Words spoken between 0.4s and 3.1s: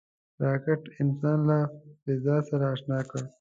راکټ انسان له فضا سره اشنا